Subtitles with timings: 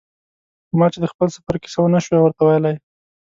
[0.77, 2.75] ما چې د خپل سفر کیسه و نه شو ورته ویلای.